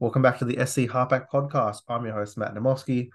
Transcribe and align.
Welcome 0.00 0.22
back 0.22 0.38
to 0.38 0.46
the 0.46 0.64
SC 0.66 0.90
Halfback 0.90 1.30
Podcast. 1.30 1.82
I'm 1.86 2.06
your 2.06 2.14
host, 2.14 2.38
Matt 2.38 2.54
Namoski. 2.54 3.10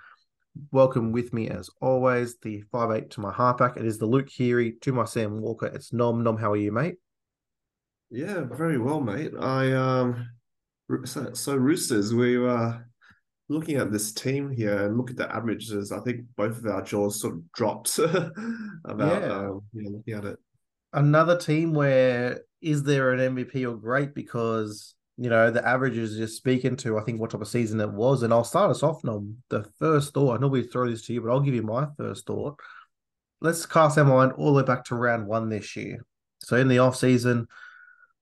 Welcome 0.72 1.12
with 1.12 1.34
me, 1.34 1.50
as 1.50 1.68
always, 1.82 2.38
the 2.44 2.62
five 2.72 2.92
eight 2.92 3.10
to 3.12 3.22
my 3.22 3.34
halfback. 3.34 3.76
It 3.76 3.86
is 3.88 3.98
the 3.98 4.06
Luke 4.06 4.28
Keary 4.28 4.74
to 4.82 4.94
my 4.94 5.06
Sam 5.06 5.42
Walker. 5.42 5.66
It's 5.66 5.92
Nom. 5.92 6.24
Nom, 6.24 6.38
how 6.38 6.52
are 6.52 6.58
you, 6.58 6.72
mate? 6.72 6.98
Yeah, 8.12 8.42
very 8.44 8.78
well, 8.78 9.02
mate. 9.02 9.32
I 9.40 9.72
um, 9.74 10.30
so, 11.06 11.34
so 11.34 11.56
Roosters, 11.56 12.14
we 12.14 12.38
were 12.38 12.86
looking 13.50 13.78
at 13.78 13.92
this 13.92 14.14
team 14.14 14.52
here 14.52 14.86
and 14.86 14.96
look 14.96 15.10
at 15.10 15.18
the 15.18 15.36
averages. 15.36 15.92
I 15.92 16.02
think 16.02 16.22
both 16.38 16.60
of 16.60 16.68
our 16.68 16.84
jaws 16.84 17.20
sort 17.20 17.34
of 17.34 17.52
dropped 17.52 17.98
about 18.86 19.22
Yeah. 19.24 19.38
um, 19.38 19.62
yeah, 19.74 19.90
looking 19.90 20.14
at 20.14 20.26
it. 20.26 20.38
Another 20.94 21.36
team 21.36 21.74
where 21.74 22.42
is 22.62 22.84
there 22.84 23.12
an 23.12 23.36
MVP 23.36 23.68
or 23.68 23.76
great 23.76 24.14
because 24.14 24.94
you 25.18 25.30
know 25.30 25.50
the 25.50 25.66
averages 25.66 26.18
just 26.18 26.36
speaking 26.36 26.76
to 26.78 26.98
I 26.98 27.04
think 27.04 27.20
what 27.20 27.32
type 27.32 27.42
of 27.42 27.48
season 27.48 27.80
it 27.80 27.92
was. 27.92 28.24
And 28.24 28.34
I'll 28.34 28.44
start 28.44 28.72
us 28.72 28.84
off, 28.84 29.04
Nom. 29.04 29.38
The 29.50 29.64
first 29.80 30.14
thought, 30.14 30.38
I 30.38 30.40
know 30.40 30.48
we 30.48 30.64
throw 30.64 30.90
this 30.90 31.06
to 31.08 31.14
you, 31.14 31.22
but 31.22 31.32
I'll 31.32 31.40
give 31.40 31.56
you 31.56 31.64
my 31.64 31.88
first 31.98 32.26
thought. 32.26 32.60
Let's 33.42 33.66
cast 33.66 33.98
our 33.98 34.06
mind 34.06 34.34
all 34.34 34.54
the 34.54 34.62
way 34.62 34.64
back 34.64 34.86
to 34.86 34.96
round 34.96 35.28
one 35.28 35.50
this 35.50 35.76
year. 35.76 36.06
So 36.40 36.58
in 36.58 36.68
the 36.68 36.80
off 36.80 36.96
season, 36.96 37.48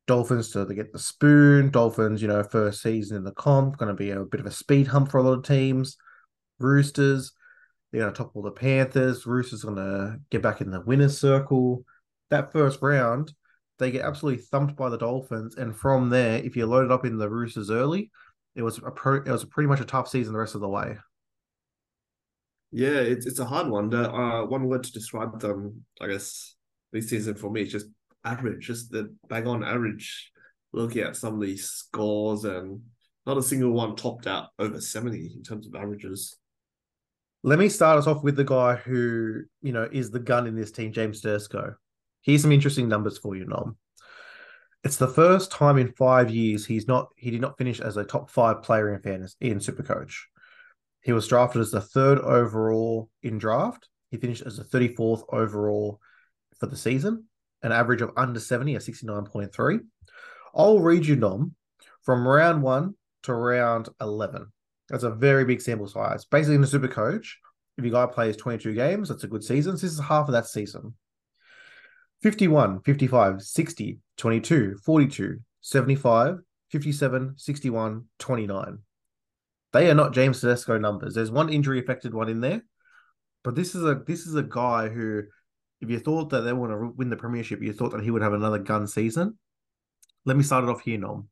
Dolphins 0.06 0.52
to 0.52 0.66
get 0.66 0.92
the 0.92 1.00
spoon. 1.00 1.70
Dolphins, 1.72 2.22
you 2.22 2.28
know, 2.28 2.44
first 2.44 2.82
season 2.82 3.18
in 3.18 3.24
the 3.24 3.32
comp, 3.32 3.78
going 3.78 3.90
to 3.90 3.96
be 3.96 4.12
a 4.12 4.26
bit 4.26 4.42
of 4.42 4.46
a 4.46 4.52
speed 4.52 4.88
hump 4.88 5.10
for 5.10 5.18
a 5.20 5.24
lot 5.24 5.38
of 5.38 5.46
teams. 5.46 5.98
Roosters, 6.60 7.32
they're 7.92 8.02
going 8.02 8.14
to 8.14 8.18
topple 8.18 8.42
the 8.42 8.52
Panthers. 8.52 9.26
Roosters 9.26 9.64
going 9.64 9.78
to 9.78 10.20
get 10.30 10.42
back 10.42 10.62
in 10.62 10.72
the 10.72 10.82
winners' 10.82 11.20
circle. 11.20 11.86
That 12.30 12.52
first 12.52 12.82
round, 12.82 13.34
they 13.80 13.92
get 13.92 14.06
absolutely 14.06 14.44
thumped 14.44 14.76
by 14.76 14.90
the 14.90 14.98
Dolphins, 14.98 15.56
and 15.56 15.76
from 15.76 16.10
there, 16.10 16.38
if 16.38 16.56
you 16.56 16.66
loaded 16.66 16.92
up 16.92 17.06
in 17.06 17.18
the 17.18 17.30
Roosters 17.30 17.72
early, 17.72 18.12
it 18.56 18.62
was 18.62 18.78
a 18.78 18.92
pro, 18.92 19.18
it 19.18 19.28
was 19.28 19.46
pretty 19.46 19.68
much 19.68 19.80
a 19.80 19.86
tough 19.86 20.08
season 20.08 20.34
the 20.34 20.40
rest 20.40 20.56
of 20.56 20.62
the 20.62 20.70
way. 20.70 20.98
Yeah, 22.72 23.00
it's 23.00 23.26
it's 23.26 23.40
a 23.40 23.46
hard 23.46 23.68
one. 23.70 23.90
The, 23.90 24.12
uh, 24.12 24.46
one 24.46 24.66
word 24.66 24.84
to 24.84 24.92
describe 24.92 25.40
them, 25.40 25.86
I 26.02 26.08
guess, 26.08 26.56
this 26.92 27.10
season 27.10 27.36
for 27.36 27.52
me 27.52 27.62
is 27.62 27.72
just 27.72 27.88
average, 28.24 28.66
just 28.66 28.92
the 28.92 29.16
bang 29.28 29.48
on 29.48 29.64
average. 29.64 30.32
Looking 30.72 31.04
at 31.04 31.16
some 31.16 31.36
of 31.36 31.42
these 31.42 31.70
scores 31.70 32.46
and 32.46 32.82
not 33.28 33.38
a 33.38 33.44
single 33.44 33.72
one 33.72 33.96
topped 33.96 34.26
out 34.26 34.50
over 34.58 34.82
70 34.82 35.34
in 35.36 35.44
terms 35.44 35.68
of 35.68 35.76
averages. 35.76 36.36
Let 37.44 37.60
me 37.60 37.70
start 37.70 38.00
us 38.00 38.08
off 38.08 38.24
with 38.24 38.36
the 38.36 38.44
guy 38.44 38.76
who 38.76 39.42
you 39.62 39.72
know 39.72 39.88
is 39.92 40.10
the 40.10 40.20
gun 40.20 40.48
in 40.48 40.56
this 40.56 40.72
team, 40.72 40.92
James 40.94 41.22
Tedesco. 41.22 41.76
Here's 42.24 42.42
some 42.42 42.52
interesting 42.52 42.88
numbers 42.88 43.18
for 43.18 43.36
you, 43.36 43.46
Nom. 43.46 43.78
It's 44.84 44.98
the 44.98 45.08
first 45.08 45.52
time 45.52 45.78
in 45.78 45.94
five 45.94 46.30
years 46.30 46.66
he's 46.66 46.88
not 46.88 47.10
he 47.16 47.32
did 47.32 47.42
not 47.42 47.58
finish 47.58 47.80
as 47.80 47.96
a 47.96 48.04
top 48.04 48.30
five 48.30 48.64
player 48.64 48.94
in 48.94 49.02
fairness 49.02 49.36
in 49.40 49.60
Supercoach. 49.60 50.14
He 51.02 51.14
was 51.14 51.28
drafted 51.28 51.62
as 51.62 51.72
the 51.72 51.82
third 51.82 52.20
overall 52.20 53.10
in 53.22 53.38
draft. 53.38 53.88
He 54.10 54.18
finished 54.18 54.44
as 54.46 54.58
the 54.58 54.64
34th 54.64 55.24
overall 55.30 56.00
for 56.60 56.68
the 56.68 56.78
season, 56.78 57.26
an 57.62 57.72
average 57.72 58.02
of 58.02 58.12
under 58.16 58.40
70 58.40 58.76
at 58.76 58.82
69.3. 58.82 59.80
I'll 60.56 60.80
read 60.80 61.06
you, 61.06 61.16
Nom, 61.16 61.56
from 62.04 62.28
round 62.28 62.62
one 62.62 62.96
to 63.24 63.34
round 63.34 63.90
11. 64.00 64.48
That's 64.90 65.04
a 65.04 65.10
very 65.10 65.46
big 65.46 65.62
sample 65.62 65.88
size. 65.88 66.26
Basically, 66.26 66.56
in 66.56 66.62
the 66.62 66.68
Supercoach, 66.68 67.28
if 67.78 67.84
your 67.84 67.92
guy 67.92 68.06
plays 68.06 68.38
22 68.38 68.74
games, 68.74 69.10
that's 69.10 69.24
a 69.24 69.28
good 69.28 69.44
season. 69.44 69.78
So 69.78 69.86
this 69.86 69.94
is 69.94 70.00
half 70.00 70.28
of 70.28 70.34
that 70.34 70.48
season. 70.48 70.94
51, 72.24 72.80
55, 72.82 73.42
60, 73.42 74.00
22, 74.18 74.78
42, 74.86 75.40
75, 75.60 76.40
57, 76.72 77.34
61, 77.36 78.06
29. 78.18 78.78
They 79.74 79.92
are 79.92 79.96
not 79.96 80.14
James 80.14 80.40
Tedesco 80.40 80.78
numbers. 80.78 81.16
There's 81.16 81.32
one 81.32 81.50
injury 81.50 81.80
affected 81.80 82.14
one 82.14 82.30
in 82.30 82.40
there, 82.40 82.64
but 83.44 83.56
this 83.56 83.76
is 83.76 83.84
a 83.84 84.02
this 84.08 84.26
is 84.26 84.36
a 84.36 84.44
guy 84.44 84.88
who, 84.88 85.24
if 85.82 85.90
you 85.90 86.00
thought 86.00 86.30
that 86.30 86.42
they 86.42 86.54
want 86.54 86.72
to 86.72 86.94
win 86.96 87.10
the 87.10 87.18
premiership, 87.18 87.62
you 87.62 87.74
thought 87.74 87.92
that 87.92 88.04
he 88.04 88.12
would 88.12 88.22
have 88.22 88.34
another 88.34 88.60
gun 88.60 88.88
season. 88.88 89.38
Let 90.26 90.38
me 90.38 90.44
start 90.44 90.64
it 90.64 90.70
off 90.70 90.82
here, 90.82 91.00
Nom. 91.00 91.28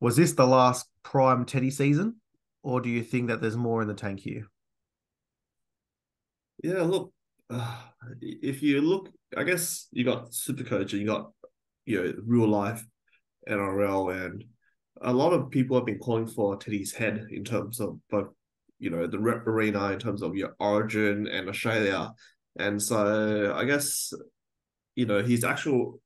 Was 0.00 0.16
this 0.16 0.32
the 0.32 0.46
last 0.46 0.86
prime 1.02 1.46
Teddy 1.46 1.70
season, 1.70 2.16
or 2.62 2.82
do 2.82 2.90
you 2.90 3.02
think 3.02 3.28
that 3.28 3.40
there's 3.40 3.56
more 3.56 3.80
in 3.80 3.88
the 3.88 3.94
tank 3.94 4.20
here? 4.20 4.48
Yeah, 6.62 6.82
look, 6.82 7.14
if 8.20 8.62
you 8.62 8.80
look, 8.80 9.10
I 9.36 9.44
guess 9.44 9.88
you 9.92 10.04
got 10.04 10.30
Supercoach 10.30 10.92
and 10.92 11.00
you 11.00 11.06
got 11.06 11.32
you 11.86 12.02
know 12.02 12.14
real 12.24 12.48
life 12.48 12.84
NRL, 13.48 14.26
and 14.26 14.44
a 15.02 15.12
lot 15.12 15.32
of 15.32 15.50
people 15.50 15.76
have 15.76 15.86
been 15.86 15.98
calling 15.98 16.26
for 16.26 16.56
Teddy's 16.56 16.92
head 16.92 17.26
in 17.30 17.44
terms 17.44 17.80
of 17.80 17.98
both 18.10 18.28
you 18.78 18.90
know 18.90 19.06
the 19.06 19.18
rep 19.18 19.46
arena 19.46 19.92
in 19.92 19.98
terms 19.98 20.22
of 20.22 20.36
your 20.36 20.54
origin 20.58 21.26
and 21.26 21.48
Australia, 21.48 22.12
and 22.58 22.80
so 22.80 23.54
I 23.54 23.64
guess 23.64 24.12
you 24.94 25.06
know 25.06 25.22
his 25.22 25.44
actual. 25.44 26.00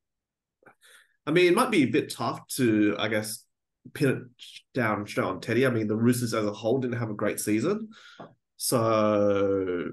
I 1.26 1.30
mean, 1.30 1.46
it 1.46 1.54
might 1.54 1.70
be 1.70 1.82
a 1.82 1.90
bit 1.90 2.10
tough 2.10 2.46
to, 2.56 2.96
I 2.98 3.08
guess, 3.08 3.44
pin 3.92 4.08
it 4.08 4.22
down 4.72 5.06
straight 5.06 5.26
on 5.26 5.42
Teddy. 5.42 5.66
I 5.66 5.70
mean, 5.70 5.86
the 5.86 5.94
Roosters 5.94 6.32
as 6.32 6.46
a 6.46 6.52
whole 6.52 6.78
didn't 6.78 6.98
have 6.98 7.10
a 7.10 7.14
great 7.14 7.38
season, 7.38 7.90
so 8.56 9.90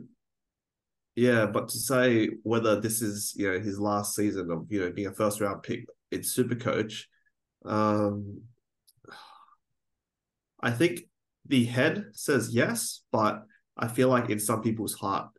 yeah, 1.16 1.46
but 1.46 1.70
to 1.70 1.80
say 1.80 2.30
whether 2.44 2.80
this 2.80 3.02
is 3.02 3.34
you 3.38 3.52
know 3.52 3.60
his 3.60 3.80
last 3.80 4.16
season 4.16 4.52
of 4.52 4.66
you 4.70 4.82
know 4.82 4.92
being 4.92 5.08
a 5.08 5.14
first 5.14 5.40
round 5.40 5.64
pick 5.64 5.86
in 6.12 6.20
Supercoach, 6.20 7.04
um, 7.66 8.42
I 10.60 10.72
think 10.72 11.04
the 11.46 11.66
head 11.66 12.06
says 12.14 12.54
yes, 12.54 13.02
but 13.12 13.44
I 13.78 13.88
feel 13.88 14.10
like 14.10 14.30
in 14.30 14.40
some 14.40 14.62
people's 14.62 14.94
heart 14.94 15.30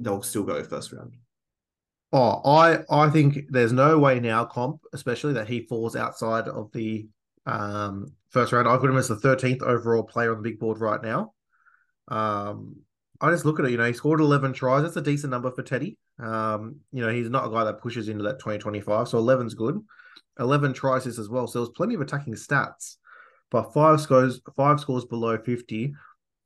they'll 0.00 0.22
still 0.22 0.42
go 0.42 0.62
first 0.64 0.92
round. 0.92 1.14
Oh, 2.12 2.40
I 2.44 2.78
I 2.90 3.10
think 3.10 3.46
there's 3.50 3.72
no 3.72 3.98
way 3.98 4.18
now, 4.18 4.44
comp, 4.44 4.80
especially 4.92 5.34
that 5.34 5.48
he 5.48 5.66
falls 5.66 5.94
outside 5.94 6.48
of 6.48 6.72
the 6.72 7.06
um, 7.46 8.06
first 8.30 8.52
round. 8.52 8.66
I've 8.66 8.82
him 8.82 8.96
as 8.96 9.08
the 9.08 9.16
13th 9.16 9.62
overall 9.62 10.02
player 10.02 10.32
on 10.32 10.42
the 10.42 10.50
big 10.50 10.58
board 10.58 10.80
right 10.80 11.02
now. 11.02 11.34
Um, 12.08 12.76
I 13.20 13.30
just 13.30 13.44
look 13.44 13.58
at 13.58 13.66
it, 13.66 13.70
you 13.70 13.76
know, 13.76 13.86
he 13.86 13.92
scored 13.92 14.20
11 14.20 14.52
tries. 14.52 14.82
That's 14.82 14.96
a 14.96 15.02
decent 15.02 15.30
number 15.30 15.50
for 15.50 15.62
Teddy. 15.62 15.98
Um, 16.18 16.76
you 16.92 17.00
know, 17.04 17.12
he's 17.12 17.30
not 17.30 17.46
a 17.46 17.50
guy 17.50 17.64
that 17.64 17.80
pushes 17.80 18.08
into 18.08 18.24
that 18.24 18.38
2025, 18.40 19.08
so 19.08 19.22
11's 19.22 19.54
good. 19.54 19.80
11 20.38 20.72
tries 20.72 21.06
as 21.06 21.28
well. 21.28 21.46
So 21.46 21.60
there's 21.60 21.76
plenty 21.76 21.94
of 21.94 22.00
attacking 22.00 22.34
stats, 22.34 22.96
but 23.50 23.72
five 23.72 24.00
scores, 24.00 24.40
five 24.56 24.80
scores 24.80 25.04
below 25.04 25.38
50, 25.38 25.94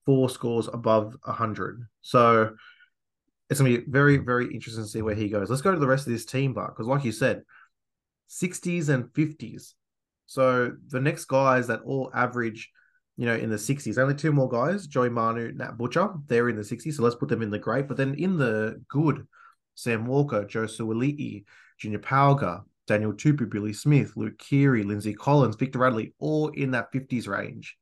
four 0.05 0.29
scores 0.29 0.69
above 0.69 1.17
100. 1.25 1.87
So 2.03 2.55
it's 3.49 3.61
gonna 3.61 3.79
be 3.79 3.85
very, 3.89 4.19
very 4.19 4.53
interesting 4.53 4.85
to 4.85 4.89
see 4.89 5.03
where 5.03 5.15
he 5.15 5.29
goes. 5.29 5.49
Let's 5.49 5.63
go 5.63 5.73
to 5.73 5.79
the 5.79 5.87
rest 5.87 6.07
of 6.07 6.13
this 6.13 6.27
team, 6.27 6.53
but 6.53 6.69
because, 6.69 6.87
like 6.87 7.05
you 7.05 7.13
said, 7.13 7.43
60s 8.29 8.89
and 8.91 9.05
50s. 9.05 9.75
So 10.27 10.73
the 10.89 11.01
next 11.01 11.25
guys 11.25 11.69
that 11.69 11.81
all 11.81 12.11
average, 12.15 12.71
you 13.19 13.27
know, 13.27 13.35
in 13.35 13.51
the 13.51 13.57
60s. 13.57 13.99
Only 13.99 14.15
two 14.15 14.33
more 14.33 14.49
guys, 14.49 14.87
Joey 14.87 15.11
Manu, 15.11 15.53
Nat 15.53 15.77
Butcher. 15.77 16.09
They're 16.29 16.49
in 16.49 16.57
the 16.57 16.63
60s, 16.63 16.95
so 16.95 17.03
let's 17.03 17.17
put 17.17 17.29
them 17.29 17.43
in 17.43 17.51
the 17.51 17.59
great. 17.59 17.89
But 17.89 17.97
then 17.97 18.15
in 18.15 18.39
the 18.39 18.81
good, 18.89 19.27
Sam 19.75 20.07
Walker, 20.07 20.45
Joe 20.45 20.67
Suaalii, 20.67 21.45
Junior 21.79 21.99
Pauga, 21.99 22.63
Daniel 22.87 23.13
Tupou, 23.13 23.51
Billy 23.51 23.73
Smith, 23.73 24.13
Luke 24.15 24.39
Keary, 24.39 24.85
Lindsay 24.85 25.15
Collins, 25.15 25.57
Victor 25.57 25.81
Radley, 25.81 26.15
all 26.21 26.49
in 26.49 26.71
that 26.71 26.93
50s 26.93 27.27
range. 27.27 27.77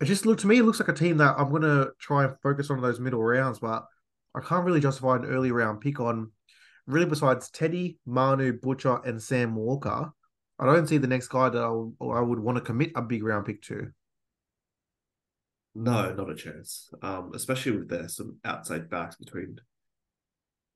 It 0.00 0.06
just 0.06 0.26
looked 0.26 0.40
to 0.40 0.48
me, 0.48 0.58
it 0.58 0.64
looks 0.64 0.80
like 0.80 0.88
a 0.88 0.92
team 0.92 1.18
that 1.18 1.36
I'm 1.38 1.50
gonna 1.50 1.86
try 2.00 2.24
and 2.24 2.34
focus 2.42 2.68
on 2.68 2.82
those 2.82 3.00
middle 3.00 3.22
rounds, 3.22 3.60
but 3.60 3.86
I 4.34 4.40
can't 4.40 4.64
really 4.64 4.80
justify 4.80 5.16
an 5.16 5.24
early 5.24 5.52
round 5.52 5.80
pick 5.80 6.00
on 6.00 6.32
really 6.86 7.06
besides 7.06 7.48
Teddy, 7.48 7.98
Manu, 8.04 8.52
Butcher, 8.52 9.00
and 9.04 9.22
Sam 9.22 9.54
Walker. 9.54 10.12
I 10.58 10.66
don't 10.66 10.88
see 10.88 10.98
the 10.98 11.06
next 11.06 11.28
guy 11.28 11.48
that 11.48 11.62
I 11.62 12.20
would 12.20 12.40
want 12.40 12.58
to 12.58 12.64
commit 12.64 12.90
a 12.96 13.02
big 13.02 13.22
round 13.22 13.46
pick 13.46 13.62
to. 13.62 13.92
No, 15.78 16.14
not 16.14 16.30
a 16.30 16.34
chance. 16.34 16.88
Um, 17.02 17.32
especially 17.34 17.72
with 17.72 17.88
there 17.90 18.08
some 18.08 18.38
outside 18.46 18.88
backs 18.88 19.16
between 19.16 19.58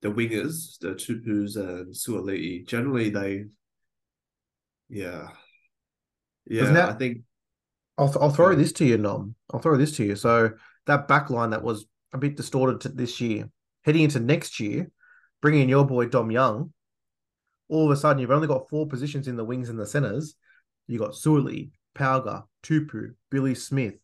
the 0.03 0.09
wingers, 0.09 0.77
the 0.79 0.89
Tupous 0.89 1.55
and 1.55 1.91
Suaalii. 1.91 2.67
Generally, 2.67 3.09
they, 3.09 3.45
yeah, 4.89 5.29
yeah. 6.45 6.65
that- 6.65 6.89
I 6.89 6.93
think 6.93 7.23
I'll, 7.97 8.15
I'll 8.21 8.29
throw 8.29 8.51
Yeah. 8.51 8.57
this 8.57 8.71
to 8.73 8.85
you, 8.85 8.97
Nom. 8.99 9.35
I'll 9.51 9.59
throw 9.59 9.75
this 9.77 9.95
to 9.97 10.03
you. 10.05 10.15
So 10.15 10.51
that 10.85 11.07
back 11.07 11.29
line 11.31 11.49
that 11.49 11.63
was 11.63 11.87
a 12.13 12.17
bit 12.19 12.37
distorted 12.37 12.81
to 12.81 12.89
this 12.89 13.19
year, 13.19 13.49
heading 13.83 14.03
into 14.03 14.19
next 14.19 14.59
year, 14.59 14.91
bringing 15.41 15.63
in 15.63 15.69
your 15.69 15.85
boy 15.85 16.05
Dom 16.07 16.29
Young, 16.29 16.73
all 17.69 17.85
of 17.85 17.91
a 17.91 17.99
sudden 17.99 18.19
you've 18.21 18.31
only 18.31 18.47
got 18.47 18.69
four 18.69 18.87
positions 18.87 19.27
in 19.27 19.35
the 19.35 19.45
wings 19.45 19.69
and 19.69 19.79
the 19.79 19.87
centers. 19.87 20.35
You 20.87 20.99
got 20.99 21.15
Suli, 21.15 21.71
Pauga, 21.95 22.43
Tupou, 22.63 23.15
Billy 23.31 23.55
Smith. 23.55 23.95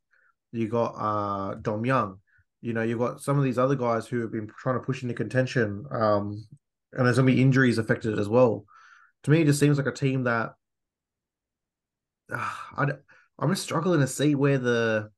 You 0.51 0.67
got 0.67 0.93
uh 0.97 1.55
Dom 1.55 1.85
Young. 1.85 2.19
You 2.61 2.73
know, 2.73 2.81
you've 2.81 2.99
got 2.99 3.21
some 3.21 3.37
of 3.37 3.43
these 3.43 3.57
other 3.57 3.75
guys 3.75 4.07
who 4.07 4.21
have 4.21 4.31
been 4.31 4.49
trying 4.59 4.79
to 4.79 4.85
push 4.85 5.03
into 5.03 5.13
contention. 5.13 5.85
Um, 5.91 6.45
and 6.93 7.05
there's 7.05 7.17
gonna 7.17 7.27
be 7.27 7.41
injuries 7.41 7.77
affected 7.77 8.17
as 8.17 8.29
well. 8.29 8.65
To 9.23 9.31
me, 9.31 9.41
it 9.41 9.45
just 9.45 9.59
seems 9.59 9.77
like 9.77 9.87
a 9.87 9.91
team 9.91 10.23
that 10.23 10.53
uh, 12.33 12.51
I, 12.77 12.87
I'm 13.39 13.49
just 13.49 13.63
struggling 13.63 13.99
to 13.99 14.07
see 14.07 14.35
where 14.35 14.57
the 14.57 15.09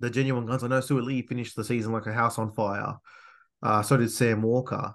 the 0.00 0.10
genuine 0.10 0.46
guns. 0.46 0.64
I 0.64 0.68
know 0.68 0.80
Suaalii 0.80 1.26
finished 1.26 1.56
the 1.56 1.64
season 1.64 1.92
like 1.92 2.06
a 2.06 2.12
house 2.12 2.38
on 2.38 2.52
fire. 2.52 2.96
Uh, 3.62 3.82
so 3.82 3.96
did 3.96 4.10
Sam 4.10 4.42
Walker. 4.42 4.94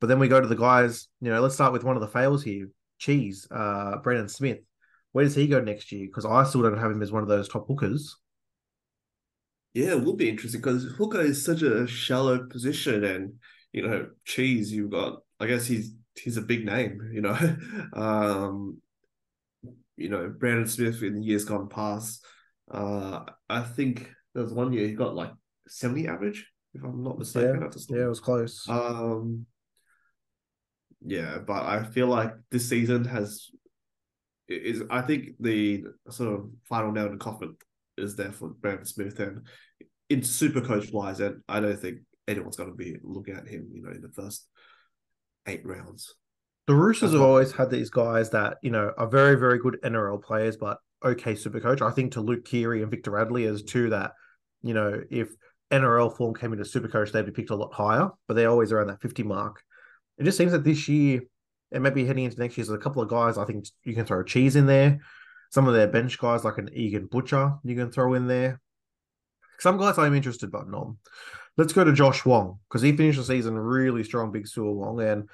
But 0.00 0.06
then 0.06 0.18
we 0.18 0.28
go 0.28 0.40
to 0.40 0.46
the 0.46 0.56
guys. 0.56 1.08
You 1.20 1.30
know, 1.30 1.40
let's 1.40 1.54
start 1.54 1.72
with 1.72 1.84
one 1.84 1.96
of 1.96 2.00
the 2.00 2.08
fails 2.08 2.42
here. 2.42 2.68
Cheese, 2.98 3.46
uh, 3.50 3.98
Brandon 3.98 4.28
Smith. 4.28 4.58
Where 5.12 5.24
does 5.24 5.34
he 5.34 5.46
go 5.46 5.60
next 5.60 5.90
year? 5.92 6.06
Because 6.06 6.24
I 6.24 6.44
still 6.44 6.62
don't 6.62 6.78
have 6.78 6.90
him 6.90 7.02
as 7.02 7.12
one 7.12 7.22
of 7.22 7.28
those 7.28 7.48
top 7.48 7.66
hookers. 7.66 8.16
Yeah, 9.74 9.92
it 9.92 10.04
will 10.04 10.16
be 10.16 10.28
interesting 10.28 10.60
because 10.60 10.84
hooker 10.96 11.20
is 11.20 11.44
such 11.44 11.62
a 11.62 11.86
shallow 11.86 12.46
position, 12.46 13.04
and 13.04 13.34
you 13.72 13.86
know, 13.86 14.08
cheese. 14.24 14.72
You've 14.72 14.90
got. 14.90 15.20
I 15.38 15.46
guess 15.46 15.66
he's 15.66 15.94
he's 16.16 16.36
a 16.36 16.42
big 16.42 16.64
name. 16.64 17.00
You 17.12 17.22
know, 17.22 17.56
um, 17.92 18.80
you 19.96 20.08
know 20.08 20.32
Brandon 20.36 20.66
Smith 20.66 21.02
in 21.02 21.14
the 21.14 21.22
years 21.22 21.44
gone 21.44 21.68
past. 21.68 22.24
Uh, 22.70 23.24
I 23.48 23.62
think 23.62 24.10
there 24.34 24.42
was 24.42 24.52
one 24.52 24.72
year 24.72 24.86
he 24.86 24.94
got 24.94 25.14
like 25.14 25.32
seventy 25.68 26.08
average, 26.08 26.46
if 26.74 26.82
I'm 26.82 27.02
not 27.02 27.18
mistaken. 27.18 27.60
Yeah, 27.60 27.96
yeah, 27.96 28.04
it 28.04 28.08
was 28.08 28.20
close. 28.20 28.68
Um, 28.68 29.46
yeah, 31.04 31.38
but 31.38 31.64
I 31.64 31.84
feel 31.84 32.08
like 32.08 32.32
this 32.50 32.68
season 32.68 33.04
has 33.04 33.50
is 34.48 34.82
I 34.90 35.02
think 35.02 35.30
the 35.38 35.84
sort 36.10 36.34
of 36.34 36.50
final 36.68 36.90
nail 36.92 37.06
in 37.06 37.12
the 37.12 37.18
coffin 37.18 37.56
is 37.96 38.16
there 38.16 38.32
for 38.32 38.48
Brandon 38.48 38.84
Smith 38.84 39.18
and 39.20 39.46
in 40.08 40.22
super 40.22 40.60
coach 40.60 40.92
wise, 40.92 41.20
and 41.20 41.42
I 41.48 41.60
don't 41.60 41.78
think 41.78 41.98
anyone's 42.26 42.56
going 42.56 42.70
to 42.70 42.76
be 42.76 42.96
looking 43.02 43.34
at 43.34 43.46
him, 43.46 43.68
you 43.72 43.82
know, 43.82 43.90
in 43.90 44.02
the 44.02 44.10
first 44.10 44.46
eight 45.46 45.64
rounds. 45.64 46.14
The 46.66 46.74
Roosters 46.74 47.12
have 47.12 47.20
always 47.20 47.52
had 47.52 47.70
these 47.70 47.90
guys 47.90 48.30
that 48.30 48.58
you 48.62 48.70
know 48.70 48.92
are 48.96 49.08
very, 49.08 49.36
very 49.36 49.58
good 49.58 49.78
NRL 49.82 50.22
players, 50.22 50.56
but 50.56 50.78
okay 51.04 51.34
super 51.34 51.60
coach. 51.60 51.82
I 51.82 51.90
think 51.90 52.12
to 52.12 52.20
Luke 52.20 52.44
Keary 52.44 52.82
and 52.82 52.90
Victor 52.90 53.12
Radley 53.12 53.46
as 53.46 53.62
two 53.62 53.90
that, 53.90 54.12
you 54.62 54.74
know, 54.74 55.02
if 55.10 55.30
NRL 55.70 56.16
form 56.16 56.34
came 56.34 56.52
into 56.52 56.64
super 56.64 56.88
coach, 56.88 57.12
they'd 57.12 57.26
be 57.26 57.32
picked 57.32 57.50
a 57.50 57.56
lot 57.56 57.72
higher, 57.72 58.10
but 58.26 58.34
they're 58.34 58.50
always 58.50 58.72
around 58.72 58.88
that 58.88 59.00
50 59.00 59.22
mark. 59.22 59.62
It 60.18 60.24
just 60.24 60.36
seems 60.36 60.52
that 60.52 60.64
this 60.64 60.88
year, 60.88 61.22
and 61.72 61.82
maybe 61.82 62.04
heading 62.04 62.24
into 62.24 62.38
next 62.38 62.58
year, 62.58 62.66
there's 62.66 62.78
a 62.78 62.82
couple 62.82 63.02
of 63.02 63.08
guys 63.08 63.38
I 63.38 63.44
think 63.44 63.66
you 63.84 63.94
can 63.94 64.04
throw 64.04 64.22
cheese 64.22 64.56
in 64.56 64.66
there. 64.66 65.00
Some 65.50 65.66
of 65.66 65.74
their 65.74 65.88
bench 65.88 66.18
guys, 66.18 66.44
like 66.44 66.58
an 66.58 66.70
Egan 66.72 67.06
Butcher, 67.06 67.54
you 67.64 67.76
can 67.76 67.90
throw 67.90 68.14
in 68.14 68.26
there. 68.26 68.60
Some 69.58 69.78
guys 69.78 69.98
I'm 69.98 70.14
interested, 70.14 70.50
but 70.50 70.68
not. 70.68 70.94
Let's 71.56 71.72
go 71.72 71.84
to 71.84 71.92
Josh 71.92 72.24
Wong 72.24 72.58
because 72.68 72.82
he 72.82 72.96
finished 72.96 73.18
the 73.18 73.24
season 73.24 73.58
really 73.58 74.04
strong, 74.04 74.32
big 74.32 74.46
Siua 74.46 74.72
Wong, 74.72 75.00
and 75.00 75.28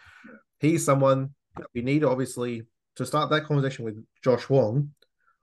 he's 0.58 0.84
someone 0.84 1.34
we 1.74 1.82
need 1.82 2.04
obviously 2.04 2.62
to 2.96 3.06
start 3.06 3.30
that 3.30 3.44
conversation 3.44 3.84
with 3.84 4.02
Josh 4.24 4.48
Wong. 4.48 4.90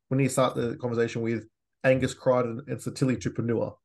We 0.09 0.17
need 0.17 0.25
to 0.25 0.29
start 0.29 0.55
the 0.55 0.75
conversation 0.75 1.21
with 1.21 1.45
Angus 1.83 2.13
Crichton 2.13 2.61
and 2.67 2.77
Sitili 2.77 3.17
Tupouniua. 3.17 3.75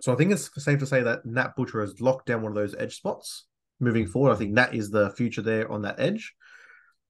So 0.00 0.12
I 0.12 0.16
think 0.16 0.30
it's 0.32 0.50
safe 0.62 0.78
to 0.80 0.86
say 0.86 1.02
that 1.02 1.24
Nat 1.24 1.56
Butcher 1.56 1.80
has 1.80 2.00
locked 2.00 2.26
down 2.26 2.42
one 2.42 2.52
of 2.52 2.56
those 2.56 2.74
edge 2.74 2.96
spots 2.96 3.46
moving 3.80 4.06
forward. 4.06 4.32
I 4.32 4.36
think 4.36 4.52
Nat 4.52 4.74
is 4.74 4.90
the 4.90 5.10
future 5.10 5.42
there 5.42 5.70
on 5.70 5.82
that 5.82 5.98
edge. 5.98 6.34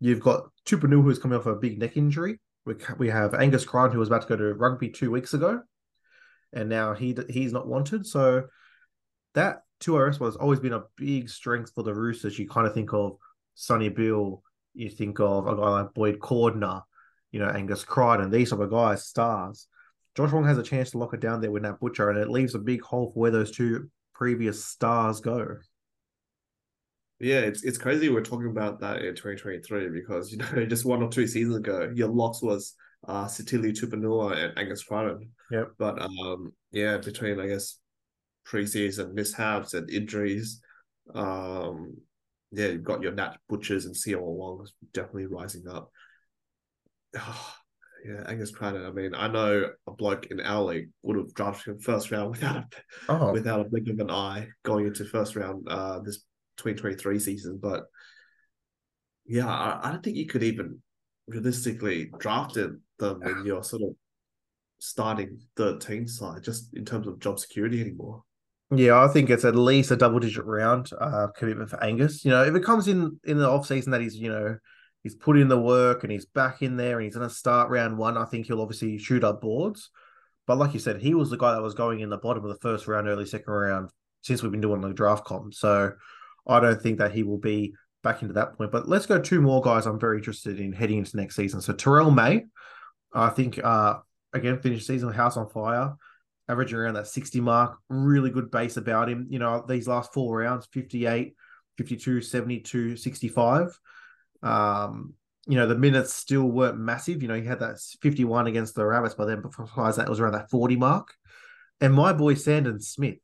You've 0.00 0.20
got 0.20 0.50
Tupouniua 0.66 1.02
who's 1.02 1.18
coming 1.18 1.38
off 1.38 1.46
a 1.46 1.54
big 1.54 1.78
neck 1.78 1.96
injury. 1.96 2.40
We, 2.66 2.74
we 2.98 3.08
have 3.08 3.32
Angus 3.32 3.64
Crichton 3.64 3.92
who 3.92 4.00
was 4.00 4.08
about 4.08 4.22
to 4.22 4.28
go 4.28 4.36
to 4.36 4.54
rugby 4.54 4.90
two 4.90 5.10
weeks 5.10 5.32
ago, 5.32 5.62
and 6.52 6.68
now 6.68 6.94
he 6.94 7.16
he's 7.30 7.52
not 7.52 7.66
wanted. 7.66 8.06
So 8.06 8.44
that 9.34 9.62
two 9.80 9.96
RS 9.96 10.18
has 10.18 10.36
always 10.36 10.60
been 10.60 10.72
a 10.72 10.84
big 10.96 11.30
strength 11.30 11.72
for 11.74 11.84
the 11.84 11.94
Roosters. 11.94 12.38
You 12.38 12.48
kind 12.48 12.66
of 12.66 12.74
think 12.74 12.92
of 12.92 13.16
Sonny 13.54 13.88
Bill, 13.88 14.42
you 14.74 14.90
think 14.90 15.20
of 15.20 15.46
a 15.46 15.54
guy 15.54 15.68
like 15.68 15.94
Boyd 15.94 16.18
Cordner, 16.18 16.82
you 17.30 17.40
know, 17.40 17.48
Angus 17.48 17.84
Crichton, 17.84 18.30
these 18.30 18.50
type 18.50 18.60
of 18.60 18.70
guys, 18.70 19.06
stars. 19.06 19.68
Josh 20.16 20.32
Wong 20.32 20.46
has 20.46 20.58
a 20.58 20.62
chance 20.62 20.90
to 20.90 20.98
lock 20.98 21.14
it 21.14 21.20
down 21.20 21.40
there 21.40 21.50
with 21.50 21.62
Nat 21.62 21.78
Butcher, 21.78 22.10
and 22.10 22.18
it 22.18 22.30
leaves 22.30 22.54
a 22.54 22.58
big 22.58 22.80
hole 22.82 23.12
for 23.12 23.20
where 23.20 23.30
those 23.30 23.50
two 23.50 23.90
previous 24.14 24.64
stars 24.64 25.20
go. 25.20 25.58
Yeah, 27.18 27.40
it's 27.40 27.64
it's 27.64 27.78
crazy 27.78 28.10
we're 28.10 28.22
talking 28.22 28.50
about 28.50 28.80
that 28.80 28.98
in 28.98 29.14
2023 29.14 29.88
because 29.88 30.30
you 30.32 30.38
know 30.38 30.66
just 30.66 30.84
one 30.84 31.02
or 31.02 31.08
two 31.08 31.26
seasons 31.26 31.56
ago 31.56 31.90
your 31.94 32.08
locks 32.08 32.42
was 32.42 32.74
uh 33.08 33.24
Sitili 33.26 33.72
Tupouniua 33.72 34.36
and 34.36 34.58
Angus 34.58 34.84
Crichton. 34.84 35.30
Yep. 35.50 35.72
But 35.78 36.02
um 36.02 36.52
yeah, 36.72 36.98
between 36.98 37.40
I 37.40 37.46
guess 37.46 37.78
preseason 38.46 39.14
mishaps 39.14 39.74
and 39.74 39.88
injuries, 39.90 40.60
um 41.14 41.96
yeah, 42.52 42.68
you've 42.68 42.84
got 42.84 43.02
your 43.02 43.12
Nat 43.12 43.36
Butchers 43.48 43.86
and 43.86 43.94
Siua 43.94 44.20
Wong 44.20 44.66
definitely 44.92 45.26
rising 45.26 45.68
up. 45.68 45.90
Yeah, 48.04 48.22
Angus 48.28 48.52
Crichton. 48.52 48.86
I 48.86 48.92
mean, 48.92 49.16
I 49.16 49.26
know 49.26 49.68
a 49.88 49.90
bloke 49.90 50.26
in 50.26 50.40
our 50.40 50.62
league 50.62 50.90
would 51.02 51.16
have 51.16 51.34
drafted 51.34 51.74
him 51.74 51.80
first 51.80 52.12
round 52.12 52.30
without 52.30 52.56
a 52.56 52.66
oh. 53.08 53.32
without 53.32 53.58
a 53.58 53.64
blink 53.64 53.88
of 53.88 53.98
an 53.98 54.12
eye 54.12 54.46
going 54.62 54.86
into 54.86 55.04
first 55.04 55.34
round 55.34 55.66
uh, 55.68 55.98
this 56.00 56.22
2023 56.56 57.18
season. 57.18 57.58
But 57.60 57.84
yeah, 59.26 59.48
I, 59.48 59.88
I 59.88 59.90
don't 59.92 60.02
think 60.02 60.16
you 60.16 60.26
could 60.26 60.42
even 60.42 60.80
realistically 61.26 62.10
drafted 62.18 62.80
them 62.98 63.22
in 63.22 63.42
your 63.46 63.62
sort 63.62 63.82
of 63.82 63.96
starting 64.78 65.40
13 65.56 66.06
side, 66.06 66.42
just 66.42 66.74
in 66.74 66.84
terms 66.84 67.06
of 67.06 67.18
job 67.18 67.38
security 67.38 67.80
anymore. 67.80 68.22
Yeah, 68.74 69.00
I 69.00 69.08
think 69.08 69.30
it's 69.30 69.44
at 69.44 69.54
least 69.54 69.92
a 69.92 69.96
double 69.96 70.18
digit 70.18 70.44
round 70.44 70.90
uh, 71.00 71.28
commitment 71.36 71.70
for 71.70 71.82
Angus. 71.82 72.24
You 72.24 72.32
know, 72.32 72.42
if 72.42 72.54
it 72.54 72.64
comes 72.64 72.88
in 72.88 73.20
in 73.24 73.38
the 73.38 73.48
off 73.48 73.66
season 73.66 73.92
that 73.92 74.00
he's, 74.00 74.16
you 74.16 74.28
know, 74.28 74.56
he's 75.04 75.14
put 75.14 75.38
in 75.38 75.46
the 75.46 75.60
work 75.60 76.02
and 76.02 76.10
he's 76.10 76.26
back 76.26 76.62
in 76.62 76.76
there 76.76 76.96
and 76.96 77.04
he's 77.04 77.14
going 77.14 77.28
to 77.28 77.34
start 77.34 77.70
round 77.70 77.96
one, 77.96 78.16
I 78.16 78.24
think 78.24 78.46
he'll 78.46 78.60
obviously 78.60 78.98
shoot 78.98 79.22
up 79.22 79.40
boards. 79.40 79.90
But 80.48 80.58
like 80.58 80.74
you 80.74 80.80
said, 80.80 81.00
he 81.00 81.14
was 81.14 81.30
the 81.30 81.36
guy 81.36 81.54
that 81.54 81.62
was 81.62 81.74
going 81.74 82.00
in 82.00 82.10
the 82.10 82.18
bottom 82.18 82.44
of 82.44 82.50
the 82.50 82.58
first 82.60 82.88
round, 82.88 83.06
early 83.06 83.26
second 83.26 83.52
round 83.52 83.90
since 84.22 84.42
we've 84.42 84.50
been 84.50 84.60
doing 84.60 84.80
the 84.80 84.92
draft 84.92 85.24
comp. 85.24 85.54
So 85.54 85.92
I 86.46 86.60
don't 86.60 86.80
think 86.80 86.98
that 86.98 87.12
he 87.12 87.22
will 87.22 87.38
be 87.38 87.74
back 88.02 88.22
into 88.22 88.34
that 88.34 88.56
point. 88.56 88.70
But 88.70 88.88
let's 88.88 89.06
go 89.06 89.20
two 89.20 89.40
more 89.40 89.60
guys 89.60 89.86
I'm 89.86 89.98
very 89.98 90.18
interested 90.18 90.60
in 90.60 90.72
heading 90.72 90.98
into 90.98 91.16
next 91.16 91.36
season. 91.36 91.60
So 91.60 91.72
Terrell 91.72 92.10
May, 92.10 92.44
I 93.12 93.30
think, 93.30 93.62
uh, 93.62 93.96
again, 94.32 94.60
finished 94.60 94.86
season 94.86 95.12
house 95.12 95.36
on 95.36 95.48
fire, 95.48 95.94
averaging 96.48 96.78
around 96.78 96.94
that 96.94 97.08
60 97.08 97.40
mark. 97.40 97.78
Really 97.88 98.30
good 98.30 98.50
base 98.50 98.76
about 98.76 99.08
him. 99.08 99.26
You 99.28 99.38
know, 99.38 99.64
these 99.66 99.88
last 99.88 100.12
four 100.12 100.38
rounds 100.38 100.68
58, 100.72 101.34
52, 101.78 102.20
72, 102.20 102.96
65. 102.96 103.78
Um, 104.42 105.14
you 105.48 105.56
know, 105.56 105.66
the 105.66 105.76
minutes 105.76 106.12
still 106.12 106.44
weren't 106.44 106.78
massive. 106.78 107.22
You 107.22 107.28
know, 107.28 107.34
he 107.34 107.46
had 107.46 107.60
that 107.60 107.78
51 108.02 108.46
against 108.46 108.74
the 108.74 108.84
Rabbits, 108.84 109.14
but 109.14 109.26
then 109.26 109.42
besides 109.42 109.96
that, 109.96 110.06
it 110.06 110.10
was 110.10 110.20
around 110.20 110.32
that 110.32 110.50
40 110.50 110.76
mark. 110.76 111.14
And 111.80 111.94
my 111.94 112.12
boy 112.12 112.34
Sandon 112.34 112.80
Smith, 112.80 113.18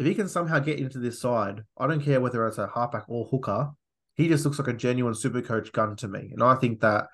if 0.00 0.06
he 0.06 0.14
can 0.14 0.28
somehow 0.28 0.58
get 0.58 0.78
into 0.78 0.98
this 0.98 1.20
side, 1.20 1.62
I 1.76 1.86
don't 1.86 2.02
care 2.02 2.22
whether 2.22 2.46
it's 2.48 2.56
a 2.56 2.70
halfback 2.74 3.04
or 3.06 3.26
hooker, 3.26 3.68
he 4.14 4.28
just 4.28 4.46
looks 4.46 4.58
like 4.58 4.68
a 4.68 4.72
genuine 4.72 5.14
super 5.14 5.42
coach 5.42 5.72
gun 5.72 5.94
to 5.96 6.08
me. 6.08 6.30
And 6.32 6.42
I 6.42 6.54
think 6.54 6.80
that 6.80 7.08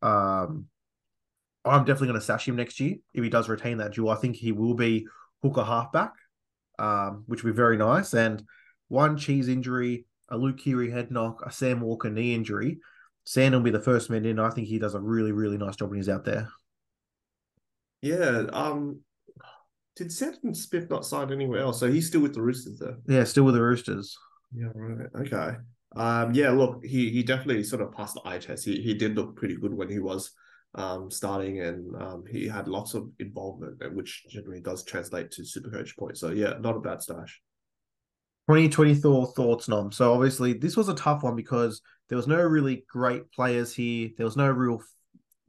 um, 0.00 0.66
I'm 1.64 1.80
definitely 1.80 2.06
going 2.06 2.20
to 2.20 2.24
sash 2.24 2.46
him 2.46 2.54
next 2.54 2.78
year 2.78 2.98
if 3.14 3.24
he 3.24 3.30
does 3.30 3.48
retain 3.48 3.78
that 3.78 3.94
duel. 3.94 4.10
I 4.10 4.14
think 4.14 4.36
he 4.36 4.52
will 4.52 4.74
be 4.74 5.08
hooker 5.42 5.64
halfback, 5.64 6.12
um, 6.78 7.24
which 7.26 7.42
would 7.42 7.50
be 7.50 7.56
very 7.56 7.76
nice. 7.76 8.14
And 8.14 8.44
one 8.86 9.16
cheese 9.16 9.48
injury, 9.48 10.06
a 10.28 10.36
Luke 10.36 10.58
Keary 10.58 10.92
head 10.92 11.10
knock, 11.10 11.42
a 11.44 11.50
Sam 11.50 11.80
Walker 11.80 12.10
knee 12.10 12.32
injury. 12.32 12.78
Sand 13.24 13.56
will 13.56 13.62
be 13.62 13.70
the 13.72 13.80
first 13.80 14.08
man 14.08 14.24
in. 14.24 14.38
I 14.38 14.50
think 14.50 14.68
he 14.68 14.78
does 14.78 14.94
a 14.94 15.00
really, 15.00 15.32
really 15.32 15.58
nice 15.58 15.74
job 15.74 15.90
when 15.90 15.98
he's 15.98 16.08
out 16.08 16.24
there. 16.24 16.48
Yeah, 18.02 18.44
um, 18.52 19.00
did 19.96 20.12
Sandon 20.12 20.54
Smith 20.54 20.90
not 20.90 21.06
sign 21.06 21.32
anywhere 21.32 21.60
else? 21.60 21.80
So 21.80 21.90
he's 21.90 22.06
still 22.06 22.20
with 22.20 22.34
the 22.34 22.42
Roosters, 22.42 22.78
though. 22.78 22.96
Yeah, 23.06 23.24
still 23.24 23.44
with 23.44 23.54
the 23.54 23.62
Roosters. 23.62 24.16
Yeah, 24.52 24.68
right. 24.74 25.08
Okay. 25.20 25.56
Um, 25.96 26.34
yeah, 26.34 26.50
look, 26.50 26.84
he 26.84 27.10
he 27.10 27.22
definitely 27.22 27.62
sort 27.62 27.82
of 27.82 27.92
passed 27.92 28.14
the 28.14 28.28
eye 28.28 28.38
test. 28.38 28.64
He 28.64 28.80
he 28.80 28.94
did 28.94 29.14
look 29.14 29.36
pretty 29.36 29.56
good 29.56 29.72
when 29.72 29.88
he 29.88 30.00
was 30.00 30.32
um, 30.74 31.10
starting, 31.10 31.60
and 31.60 31.94
um, 32.02 32.24
he 32.28 32.48
had 32.48 32.66
lots 32.66 32.94
of 32.94 33.08
involvement, 33.20 33.94
which 33.94 34.24
generally 34.28 34.60
does 34.60 34.84
translate 34.84 35.30
to 35.32 35.44
super 35.44 35.70
coach 35.70 35.96
points. 35.96 36.20
So 36.20 36.30
yeah, 36.30 36.54
not 36.60 36.76
a 36.76 36.80
bad 36.80 37.00
stash. 37.02 37.40
2024 38.48 39.32
thoughts, 39.34 39.68
Nom. 39.68 39.90
So 39.90 40.12
obviously 40.12 40.52
this 40.52 40.76
was 40.76 40.88
a 40.88 40.94
tough 40.94 41.22
one 41.22 41.34
because 41.34 41.80
there 42.08 42.16
was 42.16 42.26
no 42.26 42.40
really 42.40 42.84
great 42.90 43.30
players 43.32 43.72
here. 43.72 44.10
There 44.16 44.26
was 44.26 44.36
no 44.36 44.50
real 44.50 44.80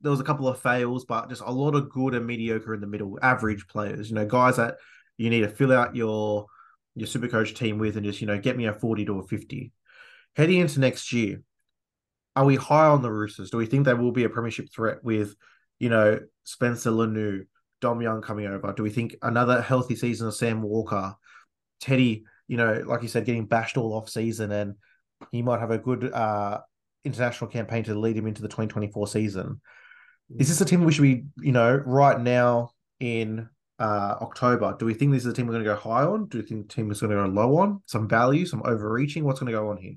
there 0.05 0.11
was 0.11 0.19
a 0.19 0.23
couple 0.23 0.47
of 0.47 0.59
fails, 0.59 1.03
but 1.03 1.29
just 1.29 1.41
a 1.43 1.51
lot 1.51 1.73
of 1.73 1.89
good 1.89 2.13
and 2.13 2.27
mediocre 2.27 2.75
in 2.75 2.79
the 2.79 2.85
middle, 2.85 3.17
average 3.23 3.67
players. 3.67 4.07
You 4.07 4.15
know, 4.15 4.27
guys 4.27 4.57
that 4.57 4.75
you 5.17 5.31
need 5.31 5.41
to 5.41 5.49
fill 5.49 5.73
out 5.73 5.95
your 5.95 6.45
your 6.93 7.07
super 7.07 7.27
coach 7.27 7.55
team 7.55 7.79
with 7.79 7.97
and 7.97 8.05
just 8.05 8.21
you 8.21 8.27
know 8.27 8.37
get 8.37 8.55
me 8.55 8.67
a 8.67 8.73
forty 8.73 9.03
to 9.05 9.17
a 9.17 9.25
fifty. 9.25 9.71
Heading 10.35 10.59
into 10.59 10.79
next 10.79 11.11
year, 11.11 11.41
are 12.35 12.45
we 12.45 12.55
high 12.55 12.85
on 12.85 13.01
the 13.01 13.11
Roosters? 13.11 13.49
Do 13.49 13.57
we 13.57 13.65
think 13.65 13.85
they 13.85 13.95
will 13.95 14.11
be 14.11 14.25
a 14.25 14.29
premiership 14.29 14.71
threat 14.71 15.03
with, 15.03 15.35
you 15.79 15.89
know, 15.89 16.19
Spencer 16.43 16.91
Leniu, 16.91 17.47
Dom 17.81 17.99
Young 17.99 18.21
coming 18.21 18.45
over? 18.45 18.73
Do 18.73 18.83
we 18.83 18.91
think 18.91 19.15
another 19.23 19.59
healthy 19.59 19.95
season 19.95 20.27
of 20.27 20.35
Sam 20.35 20.61
Walker, 20.61 21.15
Teddy? 21.81 22.25
You 22.47 22.57
know, 22.57 22.83
like 22.85 23.01
you 23.01 23.07
said, 23.07 23.25
getting 23.25 23.47
bashed 23.47 23.75
all 23.75 23.93
off 23.93 24.07
season, 24.07 24.51
and 24.51 24.75
he 25.31 25.41
might 25.41 25.61
have 25.61 25.71
a 25.71 25.79
good 25.79 26.13
uh, 26.13 26.59
international 27.03 27.49
campaign 27.49 27.83
to 27.85 27.95
lead 27.95 28.17
him 28.17 28.27
into 28.27 28.43
the 28.43 28.49
2024 28.49 29.07
season. 29.07 29.61
Is 30.37 30.49
this 30.49 30.61
a 30.61 30.65
team 30.65 30.83
we 30.83 30.91
should 30.91 31.03
be, 31.03 31.23
you 31.37 31.51
know, 31.51 31.75
right 31.85 32.19
now 32.19 32.71
in 32.99 33.47
uh, 33.79 34.15
October? 34.21 34.75
Do 34.77 34.85
we 34.85 34.93
think 34.93 35.11
this 35.11 35.25
is 35.25 35.31
a 35.31 35.33
team 35.33 35.45
we're 35.45 35.53
going 35.53 35.63
to 35.63 35.69
go 35.69 35.75
high 35.75 36.03
on? 36.03 36.27
Do 36.27 36.39
you 36.39 36.43
think 36.43 36.67
the 36.67 36.73
team 36.73 36.91
is 36.91 36.99
going 36.99 37.11
to 37.11 37.17
go 37.17 37.25
low 37.25 37.57
on? 37.57 37.81
Some 37.85 38.07
value, 38.07 38.45
some 38.45 38.63
overreaching? 38.65 39.23
What's 39.23 39.39
going 39.39 39.51
to 39.51 39.57
go 39.57 39.69
on 39.69 39.77
here? 39.77 39.95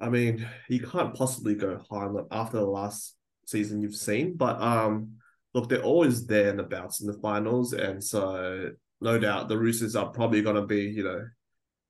I 0.00 0.10
mean, 0.10 0.46
you 0.68 0.80
can't 0.80 1.14
possibly 1.14 1.54
go 1.54 1.82
high 1.90 2.04
on 2.04 2.14
them 2.14 2.26
after 2.30 2.58
the 2.58 2.66
last 2.66 3.16
season 3.46 3.80
you've 3.80 3.96
seen, 3.96 4.36
but 4.36 4.60
um, 4.60 5.14
look, 5.54 5.68
they're 5.68 5.82
always 5.82 6.26
there 6.26 6.50
in 6.50 6.56
the 6.56 6.62
bouts 6.62 7.00
in 7.00 7.06
the 7.06 7.18
finals, 7.18 7.72
and 7.72 8.02
so 8.02 8.70
no 9.00 9.18
doubt 9.18 9.48
the 9.48 9.58
Roosters 9.58 9.96
are 9.96 10.10
probably 10.10 10.42
going 10.42 10.56
to 10.56 10.66
be, 10.66 10.82
you 10.82 11.02
know, 11.02 11.26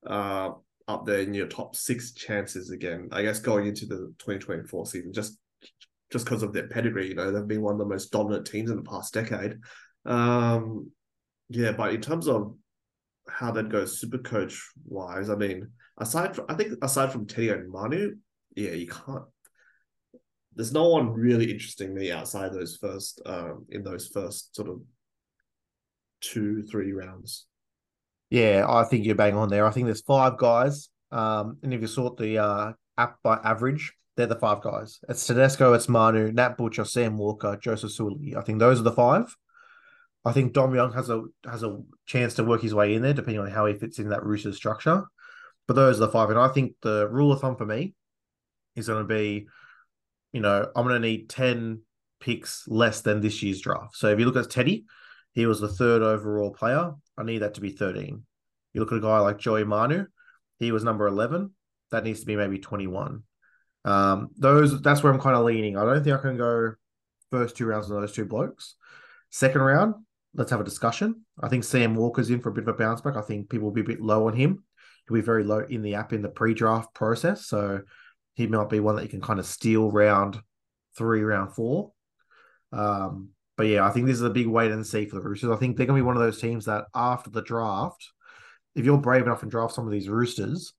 uh, 0.06 0.50
up 0.90 1.04
there 1.04 1.20
in 1.20 1.34
your 1.34 1.48
top 1.48 1.76
six 1.76 2.12
chances 2.12 2.70
again. 2.70 3.08
I 3.12 3.22
guess 3.22 3.40
going 3.40 3.66
into 3.66 3.84
the 3.84 4.14
2024 4.18 4.86
season, 4.86 5.12
just 5.12 5.36
just 6.10 6.24
because 6.24 6.42
of 6.42 6.52
their 6.52 6.68
pedigree, 6.68 7.08
you 7.08 7.14
know, 7.14 7.30
they've 7.30 7.46
been 7.46 7.62
one 7.62 7.74
of 7.74 7.78
the 7.78 7.84
most 7.84 8.10
dominant 8.10 8.46
teams 8.46 8.70
in 8.70 8.76
the 8.76 8.82
past 8.82 9.12
decade. 9.12 9.56
Um, 10.04 10.90
yeah, 11.48 11.72
but 11.72 11.94
in 11.94 12.00
terms 12.00 12.28
of 12.28 12.54
how 13.28 13.50
that 13.52 13.68
goes 13.68 14.00
super 14.00 14.18
coach 14.18 14.62
wise, 14.86 15.30
I 15.30 15.34
mean, 15.34 15.68
aside 15.98 16.34
from 16.34 16.46
I 16.48 16.54
think 16.54 16.72
aside 16.82 17.12
from 17.12 17.26
Teddy 17.26 17.50
and 17.50 17.70
Manu, 17.70 18.16
yeah, 18.54 18.72
you 18.72 18.86
can't 18.86 19.24
there's 20.54 20.72
no 20.72 20.88
one 20.88 21.10
really 21.10 21.52
interesting 21.52 21.94
me 21.94 22.10
outside 22.10 22.52
those 22.52 22.76
first 22.76 23.22
um 23.26 23.66
in 23.70 23.84
those 23.84 24.08
first 24.08 24.56
sort 24.56 24.68
of 24.68 24.80
two, 26.20 26.62
three 26.62 26.92
rounds. 26.92 27.46
Yeah, 28.30 28.66
I 28.68 28.84
think 28.84 29.04
you're 29.04 29.14
bang 29.14 29.36
on 29.36 29.48
there. 29.48 29.66
I 29.66 29.70
think 29.70 29.86
there's 29.86 30.02
five 30.02 30.36
guys. 30.36 30.88
Um, 31.10 31.58
and 31.62 31.72
if 31.72 31.80
you 31.80 31.86
sort 31.86 32.18
the 32.18 32.38
uh, 32.38 32.72
app 32.98 33.22
by 33.22 33.38
average, 33.42 33.94
they're 34.18 34.26
the 34.26 34.34
five 34.34 34.60
guys. 34.60 34.98
It's 35.08 35.25
Tedesco, 35.25 35.75
it's 35.75 35.88
Manu, 35.88 36.32
Nat 36.32 36.56
Butcher, 36.56 36.84
Sam 36.84 37.16
Walker, 37.16 37.56
Joseph 37.56 37.92
Suaalii. 37.92 38.34
I 38.37 38.42
think 38.42 38.58
those 38.58 38.80
are 38.80 38.82
the 38.82 38.90
five. 38.90 39.34
I 40.25 40.32
think 40.32 40.52
Dom 40.52 40.75
Young 40.75 40.92
has 40.92 41.08
a 41.08 41.22
has 41.44 41.62
a 41.62 41.78
chance 42.04 42.34
to 42.34 42.44
work 42.44 42.60
his 42.60 42.75
way 42.75 42.94
in 42.94 43.02
there, 43.02 43.14
depending 43.14 43.40
on 43.40 43.48
how 43.48 43.66
he 43.66 43.75
fits 43.75 44.00
in 44.00 44.08
that 44.08 44.25
Roosters 44.25 44.56
structure. 44.56 45.04
But 45.68 45.75
those 45.75 45.98
are 45.98 46.06
the 46.06 46.12
five. 46.12 46.30
And 46.30 46.38
I 46.38 46.48
think 46.48 46.75
the 46.82 47.08
rule 47.08 47.30
of 47.30 47.40
thumb 47.40 47.54
for 47.54 47.64
me 47.64 47.94
is 48.75 48.88
going 48.88 49.06
to 49.06 49.14
be, 49.14 49.46
you 50.32 50.40
know, 50.40 50.68
I'm 50.75 50.84
going 50.84 51.00
to 51.00 51.08
need 51.08 51.30
10 51.30 51.82
picks 52.18 52.66
less 52.66 53.02
than 53.02 53.20
this 53.20 53.40
year's 53.40 53.60
draft. 53.60 53.96
So 53.96 54.08
if 54.08 54.18
you 54.18 54.26
look 54.26 54.34
at 54.34 54.50
Teddy, 54.50 54.84
he 55.32 55.46
was 55.46 55.60
the 55.60 55.68
third 55.68 56.02
overall 56.02 56.50
player. 56.50 56.90
I 57.16 57.22
need 57.22 57.38
that 57.38 57.54
to 57.54 57.60
be 57.60 57.70
13. 57.70 58.25
You 58.72 58.80
look 58.80 58.90
at 58.90 58.98
a 58.98 59.00
guy 59.00 59.20
like 59.20 59.38
Joey 59.38 59.62
Manu, 59.62 60.06
he 60.58 60.72
was 60.72 60.82
number 60.82 61.06
11. 61.06 61.52
That 61.92 62.02
needs 62.02 62.20
to 62.20 62.26
be 62.26 62.34
maybe 62.34 62.58
21. 62.58 63.22
Um, 63.88 64.28
those 64.37 64.83
that's 64.83 65.02
where 65.02 65.12
I'm 65.12 65.21
kind 65.21 65.35
of 65.35 65.45
leaning. 65.45 65.78
I 65.78 65.85
don't 65.85 66.04
think 66.04 66.14
I 66.14 66.21
can 66.21 66.37
go 66.37 66.75
first 67.30 67.57
two 67.57 67.64
rounds 67.64 67.90
of 67.90 67.99
those 67.99 68.12
two 68.12 68.26
blokes. 68.26 68.75
Second 69.30 69.62
round, 69.62 69.95
let's 70.35 70.50
have 70.50 70.61
a 70.61 70.64
discussion. 70.64 71.25
I 71.40 71.49
think 71.49 71.64
Sam 71.64 71.95
Walker's 71.95 72.28
in 72.28 72.40
for 72.40 72.50
a 72.50 72.52
bit 72.52 72.64
of 72.64 72.68
a 72.68 72.75
bounce 72.75 73.00
back. 73.00 73.16
I 73.16 73.23
think 73.23 73.49
people 73.49 73.66
will 73.66 73.75
be 73.75 73.80
a 73.80 73.85
bit 73.85 74.02
low 74.02 74.26
on 74.26 74.35
him. 74.35 74.62
He'll 75.07 75.14
be 75.14 75.23
very 75.23 75.42
low 75.42 75.61
in 75.61 75.80
the 75.80 75.95
app 75.95 76.12
in 76.12 76.21
the 76.21 76.28
pre-draft 76.28 76.92
process. 76.92 77.47
So 77.47 77.80
he 78.35 78.47
might 78.47 78.68
be 78.68 78.80
one 78.80 78.97
that 78.97 79.04
you 79.04 79.09
can 79.09 79.23
kind 79.23 79.40
of 79.40 79.47
steal 79.47 79.90
round 79.90 80.38
three, 80.97 81.23
round 81.23 81.54
four. 81.54 81.92
Um, 82.73 83.30
but 83.57 83.68
yeah, 83.68 83.87
I 83.87 83.90
think 83.90 84.07
this 84.07 84.16
is 84.16 84.23
a 84.23 84.30
big 84.30 84.49
wait 84.49 84.71
and 84.71 84.87
see 84.87 85.07
for 85.07 85.16
the 85.16 85.23
Roosters. 85.23 85.50
I 85.50 85.57
think 85.57 85.76
they're 85.76 85.87
going 85.87 85.97
to 85.97 86.02
be 86.02 86.07
one 86.07 86.16
of 86.16 86.23
those 86.23 86.40
teams 86.40 86.66
that 86.66 86.85
after 86.95 87.30
the 87.30 87.42
draft, 87.42 88.07
if 88.75 88.85
you're 88.85 88.99
brave 88.99 89.23
enough 89.23 89.42
and 89.42 89.50
draft 89.50 89.75
some 89.75 89.87
of 89.87 89.92
these 89.92 90.11
Roosters 90.11 90.75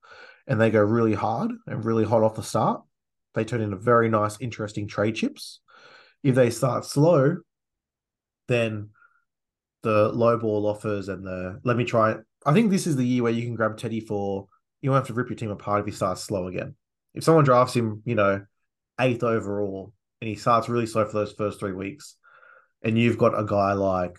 and 0.46 0.60
they 0.60 0.70
go 0.70 0.80
really 0.80 1.14
hard 1.14 1.50
and 1.66 1.84
really 1.84 2.04
hot 2.04 2.22
off 2.22 2.36
the 2.36 2.42
start, 2.42 2.82
they 3.34 3.44
turn 3.44 3.60
into 3.60 3.76
very 3.76 4.08
nice, 4.08 4.40
interesting 4.40 4.88
trade 4.88 5.14
chips. 5.14 5.60
If 6.22 6.34
they 6.34 6.50
start 6.50 6.84
slow, 6.84 7.38
then 8.48 8.90
the 9.82 10.08
low 10.08 10.38
ball 10.38 10.66
offers 10.66 11.08
and 11.08 11.26
the 11.26 11.60
let 11.64 11.76
me 11.76 11.84
try. 11.84 12.16
I 12.44 12.52
think 12.52 12.70
this 12.70 12.86
is 12.86 12.96
the 12.96 13.06
year 13.06 13.22
where 13.22 13.32
you 13.32 13.44
can 13.44 13.54
grab 13.54 13.76
Teddy 13.76 14.00
for 14.00 14.48
you 14.82 14.90
won't 14.90 15.00
have 15.00 15.08
to 15.08 15.14
rip 15.14 15.28
your 15.28 15.36
team 15.36 15.50
apart 15.50 15.80
if 15.80 15.86
he 15.86 15.92
starts 15.92 16.22
slow 16.22 16.46
again. 16.46 16.74
If 17.14 17.24
someone 17.24 17.44
drafts 17.44 17.74
him, 17.74 18.02
you 18.04 18.14
know, 18.14 18.44
eighth 18.98 19.22
overall 19.22 19.92
and 20.20 20.28
he 20.28 20.36
starts 20.36 20.68
really 20.68 20.86
slow 20.86 21.04
for 21.06 21.12
those 21.12 21.32
first 21.32 21.60
three 21.60 21.72
weeks, 21.72 22.16
and 22.82 22.98
you've 22.98 23.18
got 23.18 23.38
a 23.38 23.44
guy 23.44 23.72
like 23.74 24.18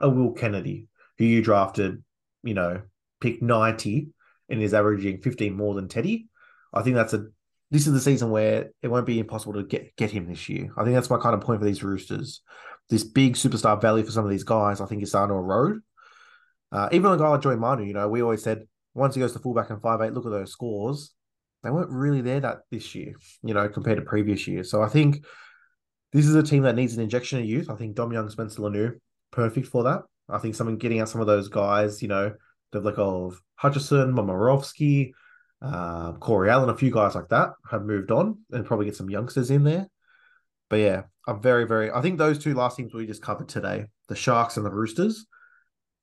a 0.00 0.08
Will 0.08 0.32
Kennedy 0.32 0.88
who 1.18 1.24
you 1.24 1.42
drafted, 1.42 2.02
you 2.42 2.54
know, 2.54 2.82
pick 3.20 3.42
90 3.42 4.08
and 4.48 4.62
is 4.62 4.74
averaging 4.74 5.20
15 5.20 5.56
more 5.56 5.74
than 5.74 5.88
Teddy. 5.88 6.28
I 6.72 6.82
think 6.82 6.96
that's 6.96 7.14
a 7.14 7.26
this 7.70 7.86
is 7.86 7.92
the 7.92 8.00
season 8.00 8.30
where 8.30 8.70
it 8.82 8.88
won't 8.88 9.06
be 9.06 9.18
impossible 9.18 9.54
to 9.54 9.64
get 9.64 9.94
get 9.96 10.10
him 10.10 10.26
this 10.26 10.48
year. 10.48 10.70
I 10.76 10.84
think 10.84 10.94
that's 10.94 11.10
my 11.10 11.18
kind 11.18 11.34
of 11.34 11.40
point 11.40 11.60
for 11.60 11.66
these 11.66 11.82
Roosters. 11.82 12.40
This 12.88 13.04
big 13.04 13.34
superstar 13.34 13.80
value 13.80 14.04
for 14.04 14.10
some 14.10 14.24
of 14.24 14.30
these 14.30 14.44
guys, 14.44 14.80
I 14.80 14.86
think, 14.86 15.02
is 15.02 15.10
starting 15.10 15.34
to 15.34 15.38
erode. 15.38 15.80
Uh, 16.72 16.88
even 16.92 17.12
a 17.12 17.16
guy 17.16 17.28
like 17.28 17.42
Joey 17.42 17.56
Manu, 17.56 17.84
you 17.84 17.94
know, 17.94 18.08
we 18.08 18.22
always 18.22 18.42
said 18.42 18.66
once 18.94 19.14
he 19.14 19.20
goes 19.20 19.32
to 19.32 19.38
fullback 19.38 19.70
and 19.70 19.82
five 19.82 20.00
eight, 20.00 20.12
look 20.12 20.26
at 20.26 20.32
those 20.32 20.52
scores. 20.52 21.12
They 21.62 21.70
weren't 21.70 21.90
really 21.90 22.20
there 22.20 22.40
that 22.40 22.58
this 22.70 22.94
year, 22.94 23.14
you 23.42 23.52
know, 23.52 23.68
compared 23.68 23.98
to 23.98 24.04
previous 24.04 24.46
years. 24.46 24.70
So 24.70 24.82
I 24.82 24.88
think 24.88 25.24
this 26.12 26.26
is 26.26 26.34
a 26.34 26.42
team 26.42 26.62
that 26.62 26.76
needs 26.76 26.96
an 26.96 27.02
injection 27.02 27.40
of 27.40 27.44
youth. 27.44 27.68
I 27.68 27.74
think 27.74 27.96
Dom 27.96 28.12
Young, 28.12 28.30
Spencer 28.30 28.62
Leniu, 28.62 28.92
perfect 29.30 29.66
for 29.66 29.82
that. 29.84 30.02
I 30.28 30.38
think 30.38 30.54
someone 30.54 30.76
getting 30.76 31.00
out 31.00 31.08
some 31.08 31.20
of 31.20 31.26
those 31.26 31.48
guys, 31.48 32.00
you 32.00 32.08
know, 32.08 32.34
the 32.72 32.80
like 32.80 32.98
of 32.98 33.40
Hutchison, 33.56 34.12
Momirovski, 34.12 35.12
uh, 35.60 36.12
Corey 36.14 36.50
Allen, 36.50 36.70
a 36.70 36.76
few 36.76 36.90
guys 36.90 37.14
like 37.14 37.28
that 37.28 37.50
have 37.70 37.84
moved 37.84 38.10
on 38.10 38.38
and 38.50 38.64
probably 38.64 38.86
get 38.86 38.96
some 38.96 39.10
youngsters 39.10 39.50
in 39.50 39.64
there. 39.64 39.88
But 40.70 40.76
yeah, 40.76 41.02
I'm 41.26 41.40
very, 41.40 41.66
very. 41.66 41.90
I 41.90 42.00
think 42.00 42.18
those 42.18 42.38
two 42.38 42.54
last 42.54 42.76
teams 42.76 42.94
we 42.94 43.06
just 43.06 43.22
covered 43.22 43.48
today, 43.48 43.86
the 44.08 44.16
Sharks 44.16 44.56
and 44.56 44.64
the 44.64 44.70
Roosters, 44.70 45.26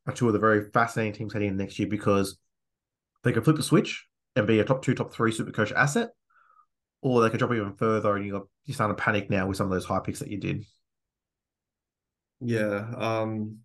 are 0.08 0.14
two 0.14 0.28
of 0.28 0.34
the 0.34 0.40
very 0.40 0.70
fascinating 0.72 1.14
teams 1.14 1.34
heading 1.34 1.50
in 1.50 1.58
next 1.58 1.80
year 1.80 1.88
because 1.88 2.38
they 3.24 3.32
can 3.32 3.44
flip 3.44 3.56
the 3.56 3.64
switch 3.64 4.06
and 4.36 4.48
be 4.48 4.60
a 4.60 4.66
top 4.66 4.82
two, 4.82 4.94
top 4.94 5.14
three 5.14 5.32
super 5.32 5.52
coach 5.52 5.72
asset, 5.72 6.10
or 7.02 7.22
they 7.22 7.30
could 7.30 7.40
drop 7.40 7.54
even 7.54 7.74
further 7.74 8.16
and 8.16 8.26
you 8.26 8.32
got 8.32 8.48
you 8.66 8.74
start 8.74 8.96
to 8.96 9.02
panic 9.02 9.30
now 9.30 9.48
with 9.48 9.58
some 9.58 9.68
of 9.68 9.72
those 9.72 9.86
high 9.86 10.00
picks 10.00 10.20
that 10.20 10.30
you 10.30 10.38
did. 10.38 10.66
Yeah. 12.42 12.92
Um 12.98 13.60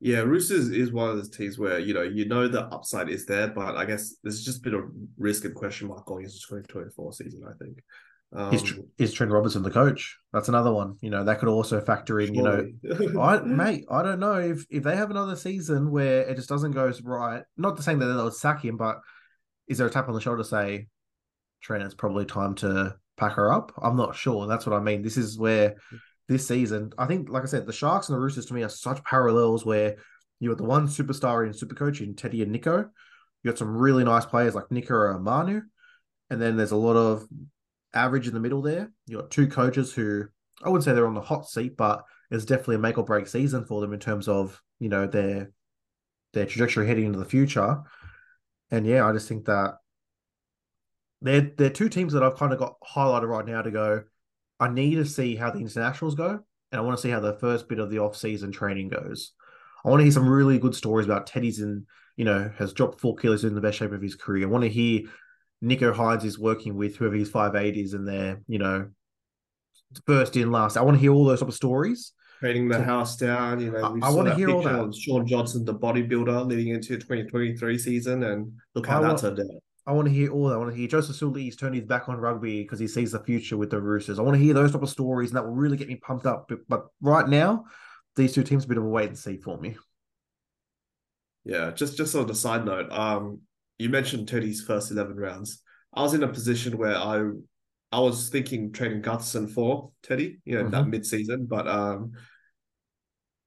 yeah, 0.00 0.20
Roosters 0.20 0.70
is 0.70 0.92
one 0.92 1.10
of 1.10 1.16
those 1.16 1.28
teams 1.28 1.58
where, 1.58 1.78
you 1.78 1.92
know, 1.92 2.02
you 2.02 2.26
know 2.26 2.48
the 2.48 2.62
upside 2.62 3.10
is 3.10 3.26
there, 3.26 3.48
but 3.48 3.76
I 3.76 3.84
guess 3.84 4.16
there's 4.22 4.42
just 4.42 4.58
a 4.58 4.62
bit 4.62 4.74
of 4.74 4.84
risk 5.18 5.44
and 5.44 5.54
question 5.54 5.88
mark 5.88 6.06
going 6.06 6.24
into 6.24 6.36
2024 6.36 7.12
season, 7.12 7.42
I 7.46 7.52
think. 7.62 7.82
Um, 8.32 8.54
is, 8.54 8.74
is 8.96 9.12
Trent 9.12 9.30
Robinson 9.30 9.62
the 9.62 9.70
coach? 9.70 10.16
That's 10.32 10.48
another 10.48 10.72
one. 10.72 10.96
You 11.02 11.10
know, 11.10 11.24
that 11.24 11.38
could 11.38 11.48
also 11.48 11.80
factor 11.80 12.18
in, 12.20 12.34
surely. 12.34 12.74
you 12.82 13.12
know, 13.12 13.20
I 13.20 13.40
mate, 13.40 13.84
I 13.90 14.02
don't 14.02 14.20
know 14.20 14.34
if 14.34 14.64
if 14.70 14.84
they 14.84 14.96
have 14.96 15.10
another 15.10 15.34
season 15.36 15.90
where 15.90 16.22
it 16.22 16.36
just 16.36 16.48
doesn't 16.48 16.70
go 16.70 16.92
right. 17.02 17.42
Not 17.56 17.76
to 17.76 17.82
saying 17.82 17.98
that 17.98 18.06
they'll 18.06 18.30
sack 18.30 18.64
him, 18.64 18.76
but 18.76 19.00
is 19.66 19.78
there 19.78 19.86
a 19.88 19.90
tap 19.90 20.08
on 20.08 20.14
the 20.14 20.20
shoulder 20.20 20.44
to 20.44 20.48
say, 20.48 20.86
Trent, 21.60 21.82
it's 21.82 21.94
probably 21.94 22.24
time 22.24 22.54
to 22.56 22.94
pack 23.16 23.32
her 23.32 23.52
up. 23.52 23.72
I'm 23.82 23.96
not 23.96 24.14
sure. 24.14 24.46
That's 24.46 24.64
what 24.64 24.76
I 24.76 24.80
mean. 24.80 25.02
This 25.02 25.16
is 25.16 25.36
where 25.36 25.74
this 26.30 26.46
season, 26.46 26.92
I 26.96 27.06
think, 27.06 27.28
like 27.28 27.42
I 27.42 27.46
said, 27.46 27.66
the 27.66 27.72
Sharks 27.72 28.08
and 28.08 28.16
the 28.16 28.20
Roosters 28.20 28.46
to 28.46 28.54
me 28.54 28.62
are 28.62 28.68
such 28.68 29.02
parallels 29.02 29.66
where 29.66 29.96
you 30.38 30.48
got 30.48 30.58
the 30.58 30.64
one 30.64 30.86
superstar 30.86 31.44
in 31.44 31.52
Supercoach 31.52 32.00
in 32.00 32.14
Teddy 32.14 32.42
and 32.42 32.54
Nicho. 32.54 32.88
You 33.42 33.50
got 33.50 33.58
some 33.58 33.76
really 33.76 34.04
nice 34.04 34.24
players 34.24 34.54
like 34.54 34.70
Nico 34.70 34.94
or 34.94 35.18
Manu. 35.18 35.62
And 36.30 36.40
then 36.40 36.56
there's 36.56 36.70
a 36.70 36.76
lot 36.76 36.94
of 36.94 37.26
average 37.92 38.28
in 38.28 38.34
the 38.34 38.40
middle 38.40 38.62
there. 38.62 38.92
You 39.06 39.16
got 39.16 39.32
two 39.32 39.48
coaches 39.48 39.92
who 39.92 40.26
I 40.62 40.68
wouldn't 40.68 40.84
say 40.84 40.92
they're 40.92 41.06
on 41.06 41.14
the 41.14 41.20
hot 41.20 41.48
seat, 41.48 41.76
but 41.76 42.04
it's 42.30 42.44
definitely 42.44 42.76
a 42.76 42.78
make 42.78 42.96
or 42.96 43.04
break 43.04 43.26
season 43.26 43.64
for 43.64 43.80
them 43.80 43.92
in 43.92 43.98
terms 43.98 44.28
of, 44.28 44.62
you 44.78 44.88
know, 44.88 45.08
their 45.08 45.50
their 46.32 46.46
trajectory 46.46 46.86
heading 46.86 47.06
into 47.06 47.18
the 47.18 47.24
future. 47.24 47.78
And 48.70 48.86
yeah, 48.86 49.04
I 49.04 49.12
just 49.12 49.28
think 49.28 49.46
that 49.46 49.78
they're 51.20 51.50
they're 51.56 51.70
two 51.70 51.88
teams 51.88 52.12
that 52.12 52.22
I've 52.22 52.36
kind 52.36 52.52
of 52.52 52.60
got 52.60 52.76
highlighted 52.94 53.28
right 53.28 53.46
now 53.46 53.62
to 53.62 53.70
go. 53.72 54.04
I 54.60 54.68
need 54.68 54.96
to 54.96 55.06
see 55.06 55.34
how 55.34 55.50
the 55.50 55.58
internationals 55.58 56.14
go, 56.14 56.28
and 56.70 56.78
I 56.78 56.80
want 56.80 56.96
to 56.98 57.02
see 57.02 57.10
how 57.10 57.20
the 57.20 57.38
first 57.38 57.68
bit 57.68 57.78
of 57.78 57.90
the 57.90 57.98
off 57.98 58.14
season 58.16 58.52
training 58.52 58.90
goes. 58.90 59.32
I 59.84 59.88
want 59.88 60.00
to 60.00 60.04
hear 60.04 60.12
some 60.12 60.28
really 60.28 60.58
good 60.58 60.74
stories 60.74 61.06
about 61.06 61.26
Teddy's 61.26 61.60
in, 61.60 61.86
you 62.16 62.26
know, 62.26 62.50
has 62.58 62.74
dropped 62.74 63.00
four 63.00 63.16
kilos 63.16 63.44
in 63.44 63.54
the 63.54 63.62
best 63.62 63.78
shape 63.78 63.92
of 63.92 64.02
his 64.02 64.14
career. 64.14 64.46
I 64.46 64.50
want 64.50 64.64
to 64.64 64.70
hear 64.70 65.02
Nicho 65.64 65.94
Hynes 65.94 66.24
is 66.24 66.38
working 66.38 66.76
with 66.76 66.96
whoever 66.96 67.16
his 67.16 67.30
five 67.30 67.54
eight 67.56 67.78
is, 67.78 67.94
and 67.94 68.06
they're, 68.06 68.42
you 68.46 68.58
know, 68.58 68.90
first 70.06 70.36
in 70.36 70.52
last. 70.52 70.76
I 70.76 70.82
want 70.82 70.96
to 70.96 71.00
hear 71.00 71.12
all 71.12 71.24
those 71.24 71.40
type 71.40 71.48
of 71.48 71.54
stories. 71.54 72.12
Trading 72.40 72.68
the 72.68 72.82
house 72.82 73.16
down, 73.16 73.60
you 73.60 73.70
know. 73.70 73.98
I, 74.02 74.10
want 74.10 74.28
to 74.28 74.34
hear 74.34 74.50
all 74.50 74.62
that. 74.62 74.94
Shaun 74.94 75.26
Johnson, 75.26 75.64
the 75.64 75.74
bodybuilder, 75.74 76.46
leading 76.46 76.68
into 76.68 76.96
2023 76.96 77.78
season, 77.78 78.22
and 78.24 78.52
look 78.74 78.86
how 78.86 79.02
I 79.02 79.08
that 79.08 79.18
turned 79.18 79.40
out. 79.40 79.62
I 79.86 79.92
want 79.92 80.08
to 80.08 80.14
hear 80.14 80.30
all 80.30 80.48
that. 80.48 80.54
I 80.54 80.58
want 80.58 80.70
to 80.70 80.76
hear 80.76 80.88
Joseph 80.88 81.16
Suaalii's 81.16 81.56
turning 81.56 81.80
his 81.80 81.88
back 81.88 82.08
on 82.08 82.16
rugby 82.16 82.62
because 82.62 82.78
he 82.78 82.86
sees 82.86 83.12
the 83.12 83.20
future 83.20 83.56
with 83.56 83.70
the 83.70 83.80
Roosters. 83.80 84.18
I 84.18 84.22
want 84.22 84.36
to 84.36 84.42
hear 84.42 84.54
those 84.54 84.72
type 84.72 84.82
of 84.82 84.90
stories, 84.90 85.30
and 85.30 85.36
that 85.36 85.44
will 85.44 85.54
really 85.54 85.76
get 85.76 85.88
me 85.88 85.96
pumped 85.96 86.26
up. 86.26 86.48
But, 86.48 86.60
but 86.68 86.86
right 87.00 87.28
now, 87.28 87.64
these 88.16 88.34
two 88.34 88.42
teams 88.42 88.64
are 88.64 88.66
a 88.66 88.68
bit 88.68 88.78
of 88.78 88.84
a 88.84 88.88
wait 88.88 89.08
and 89.08 89.18
see 89.18 89.38
for 89.38 89.58
me. 89.58 89.76
Yeah, 91.44 91.70
just 91.70 91.96
just 91.96 92.14
on 92.14 92.28
a 92.28 92.34
side 92.34 92.66
note, 92.66 92.92
um, 92.92 93.40
you 93.78 93.88
mentioned 93.88 94.28
Teddy's 94.28 94.62
first 94.62 94.90
eleven 94.90 95.16
rounds. 95.16 95.62
I 95.94 96.02
was 96.02 96.14
in 96.14 96.22
a 96.22 96.28
position 96.28 96.76
where 96.76 96.96
I 96.96 97.30
I 97.90 98.00
was 98.00 98.28
thinking 98.28 98.72
trading 98.72 99.02
Gutherson 99.02 99.50
for 99.50 99.90
Teddy, 100.02 100.40
you 100.44 100.56
know, 100.56 100.62
mm-hmm. 100.62 100.70
that 100.70 100.86
mid 100.86 101.06
season, 101.06 101.46
but 101.46 101.66
um, 101.66 102.12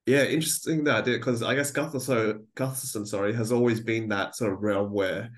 yeah, 0.05 0.23
interesting 0.23 0.83
that 0.85 1.05
because 1.05 1.43
I 1.43 1.55
guess 1.55 1.71
Gutherson, 1.71 2.43
Gutherson, 2.55 3.07
sorry, 3.07 3.33
has 3.33 3.51
always 3.51 3.79
been 3.79 4.09
that 4.09 4.35
sort 4.35 4.53
of 4.53 4.61
realm 4.61 4.91
where 4.91 5.29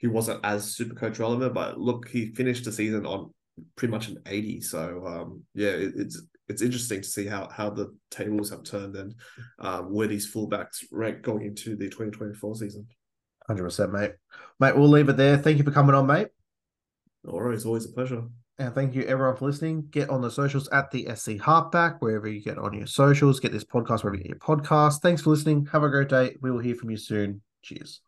he 0.00 0.06
wasn't 0.06 0.40
as 0.44 0.74
super 0.74 0.94
coach 0.94 1.18
relevant, 1.18 1.54
but 1.54 1.78
look, 1.78 2.08
he 2.08 2.34
finished 2.34 2.64
the 2.64 2.72
season 2.72 3.04
on 3.04 3.32
pretty 3.76 3.92
much 3.92 4.08
an 4.08 4.18
80. 4.26 4.62
So 4.62 5.06
um, 5.06 5.42
yeah, 5.54 5.68
it, 5.68 5.92
it's 5.94 6.22
it's 6.48 6.62
interesting 6.62 7.02
to 7.02 7.08
see 7.08 7.26
how 7.26 7.48
how 7.48 7.70
the 7.70 7.94
tables 8.10 8.50
have 8.50 8.64
turned 8.64 8.96
and 8.96 9.14
um, 9.58 9.92
where 9.92 10.08
these 10.08 10.32
fullbacks 10.32 10.84
rank 10.90 11.22
going 11.22 11.44
into 11.44 11.76
the 11.76 11.84
2024 11.84 12.56
season. 12.56 12.86
Hundred 13.46 13.64
percent, 13.64 13.92
mate. 13.92 14.12
Mate, 14.58 14.76
we'll 14.76 14.88
leave 14.88 15.08
it 15.08 15.16
there. 15.16 15.36
Thank 15.36 15.58
you 15.58 15.64
for 15.64 15.70
coming 15.70 15.94
on, 15.94 16.06
mate. 16.06 16.28
All 17.28 17.42
right, 17.42 17.54
it's 17.54 17.66
always 17.66 17.84
a 17.84 17.92
pleasure. 17.92 18.24
And 18.58 18.74
thank 18.74 18.94
you 18.94 19.02
everyone 19.02 19.36
for 19.36 19.46
listening. 19.46 19.86
Get 19.90 20.10
on 20.10 20.20
the 20.20 20.30
socials 20.30 20.68
at 20.68 20.90
the 20.90 21.08
SC 21.14 21.40
Halfback, 21.40 22.00
wherever 22.00 22.28
you 22.28 22.42
get 22.42 22.58
on 22.58 22.74
your 22.74 22.86
socials. 22.86 23.40
Get 23.40 23.52
this 23.52 23.64
podcast 23.64 24.02
wherever 24.02 24.16
you 24.16 24.24
get 24.24 24.28
your 24.28 24.38
podcast. 24.38 25.00
Thanks 25.00 25.22
for 25.22 25.30
listening. 25.30 25.66
Have 25.72 25.82
a 25.82 25.88
great 25.88 26.08
day. 26.08 26.36
We 26.40 26.50
will 26.50 26.58
hear 26.58 26.74
from 26.74 26.90
you 26.90 26.96
soon. 26.96 27.42
Cheers. 27.62 28.02